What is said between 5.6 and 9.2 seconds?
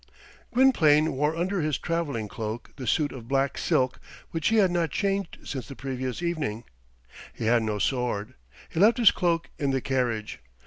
the previous evening. He had no sword. He left his